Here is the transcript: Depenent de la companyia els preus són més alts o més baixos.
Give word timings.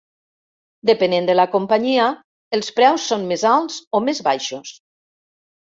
Depenent 0.89 1.27
de 1.31 1.35
la 1.35 1.45
companyia 1.57 2.07
els 2.59 2.73
preus 2.81 3.07
són 3.13 3.29
més 3.35 3.45
alts 3.55 3.79
o 4.01 4.05
més 4.09 4.25
baixos. 4.31 4.79